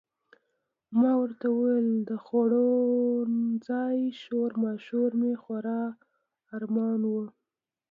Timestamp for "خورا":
5.41-5.81